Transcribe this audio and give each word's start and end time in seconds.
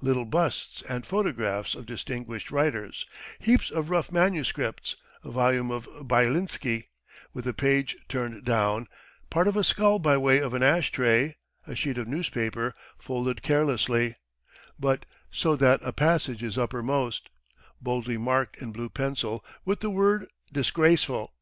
Little 0.00 0.26
busts 0.26 0.82
and 0.82 1.04
photographs 1.04 1.74
of 1.74 1.86
distinguished 1.86 2.52
writers, 2.52 3.04
heaps 3.40 3.68
of 3.68 3.90
rough 3.90 4.12
manuscripts, 4.12 4.94
a 5.24 5.30
volume 5.32 5.72
of 5.72 5.88
Byelinsky 6.06 6.84
with 7.34 7.48
a 7.48 7.52
page 7.52 7.96
turned 8.08 8.44
down, 8.44 8.86
part 9.28 9.48
of 9.48 9.56
a 9.56 9.64
skull 9.64 9.98
by 9.98 10.16
way 10.18 10.38
of 10.38 10.54
an 10.54 10.62
ash 10.62 10.92
tray, 10.92 11.34
a 11.66 11.74
sheet 11.74 11.98
of 11.98 12.06
newspaper 12.06 12.72
folded 12.96 13.42
carelessly, 13.42 14.14
but 14.78 15.04
so 15.32 15.56
that 15.56 15.80
a 15.82 15.92
passage 15.92 16.44
is 16.44 16.56
uppermost, 16.56 17.28
boldly 17.80 18.16
marked 18.16 18.58
in 18.62 18.70
blue 18.70 18.88
pencil 18.88 19.44
with 19.64 19.80
the 19.80 19.90
word 19.90 20.28
"disgraceful." 20.52 21.34